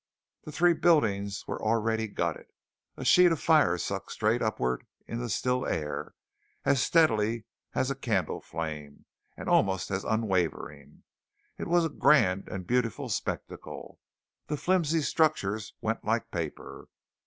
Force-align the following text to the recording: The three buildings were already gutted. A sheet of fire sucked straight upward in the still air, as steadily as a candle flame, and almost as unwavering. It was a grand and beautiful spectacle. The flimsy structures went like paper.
The 0.45 0.51
three 0.51 0.73
buildings 0.73 1.45
were 1.45 1.61
already 1.61 2.07
gutted. 2.07 2.47
A 2.97 3.05
sheet 3.05 3.31
of 3.31 3.39
fire 3.39 3.77
sucked 3.77 4.11
straight 4.11 4.41
upward 4.41 4.87
in 5.05 5.19
the 5.19 5.29
still 5.29 5.67
air, 5.67 6.15
as 6.65 6.81
steadily 6.81 7.45
as 7.75 7.91
a 7.91 7.95
candle 7.95 8.41
flame, 8.41 9.05
and 9.37 9.47
almost 9.47 9.91
as 9.91 10.03
unwavering. 10.03 11.03
It 11.59 11.67
was 11.67 11.85
a 11.85 11.89
grand 11.89 12.49
and 12.49 12.65
beautiful 12.65 13.09
spectacle. 13.09 13.99
The 14.47 14.57
flimsy 14.57 15.01
structures 15.03 15.75
went 15.81 16.03
like 16.03 16.31
paper. 16.31 16.87